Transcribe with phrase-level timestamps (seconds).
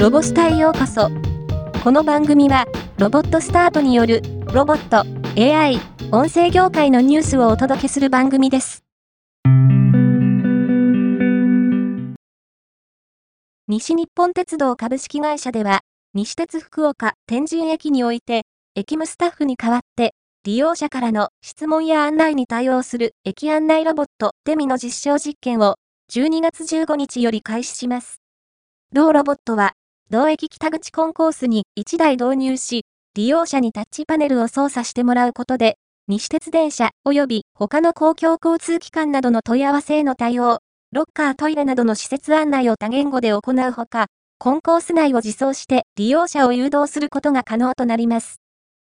[0.00, 1.10] ロボスタへようこそ。
[1.84, 2.64] この番組は、
[2.96, 5.04] ロボットスタートによる、ロボット、
[5.38, 5.78] AI、
[6.10, 8.82] 音声業界のニュースをお届けする番組です。
[13.68, 15.80] 西日本鉄道株式会社では、
[16.14, 18.44] 西鉄福岡天神駅において、
[18.74, 25.74] 駅務スタッフに代わって、利用者からの質問や案内に対応する駅案内ロボットデミの実証実験を
[26.10, 28.22] 12月15日より開始します。
[28.92, 29.74] 同ロボットは
[30.12, 35.76] 同駅北口コンコースに1台導入し、利用者にタッチパネルを操作してもらうことで、
[36.08, 40.58] 西鉄電車及び他の公共交通機関などの問い合わせへの対応、
[40.90, 44.06] ロッカートイレなどの施設案内を多言語で行うほか、
[44.40, 48.40] コンコース内を自走して利用者を誘導することが可能となります。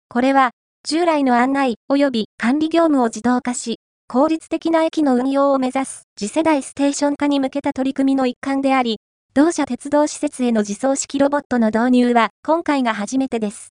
[0.08, 0.52] これは、
[0.88, 9.00] 従来の案内及び管理業務を自動化し、効率的な駅の運用を目指す次世代ステーション化に向けた取り組みの一環であり、
[9.34, 13.74] 同社鉄道施設への自走式ロボットの導入は今回が初めてです。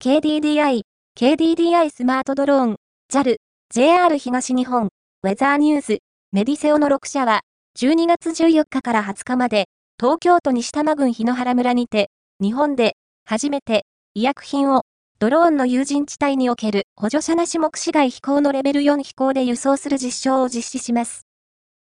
[0.00, 0.82] KDDI、
[1.18, 2.76] KDDI スマートドローン、
[3.12, 3.36] JAL、
[3.74, 4.90] JR 東日本、
[5.24, 5.98] ウェザーニューズ、
[6.30, 7.40] メディセオの6社は、
[7.80, 9.64] 12月14日から20日まで、
[9.98, 14.82] 東京都西多摩郡日野原村にて、日本で、初めて、医薬品を
[15.22, 21.28] ドローンの有人地帯における補助者なし目視外飛行のレベル4飛行で輸送する実証を実施します。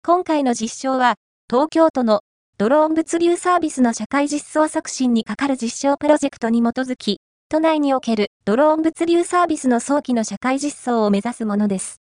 [0.04, 1.16] 今回の実証は、
[1.50, 2.24] 東京都の
[2.58, 12.02] ドローン物流サービスの社会実装促進にかかる実証プロジェクトに基づき、都内におけるドローン物流サービスの早期の社会実装を目指すものです。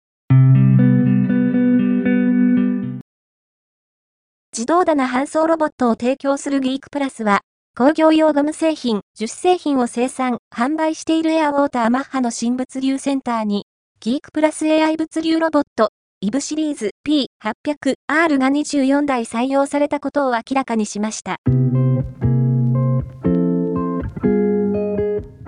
[4.54, 7.42] 自動棚搬送ロボットを提供するギークプラスは、
[7.78, 13.68] 工業用ゴム製品、樹脂製品を生産、販売しているエアウォーターマッハの新物流センターに、
[14.00, 21.36] ギークプラス AI 物流ロボット、イブシリーズ P800R が24台採用されたことを明らかにしました。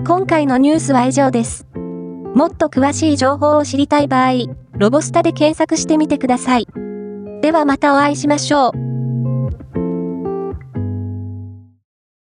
[0.05, 1.65] 今回のニュースは以上です。
[1.73, 4.33] もっと詳しい情報を知りたい場合、
[4.73, 6.67] ロボスタで検索してみてください。
[7.41, 8.88] ではまたお会いしましょう。